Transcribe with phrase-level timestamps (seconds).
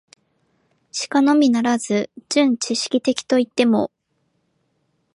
[0.91, 3.91] しかのみならず、純知識的といっても、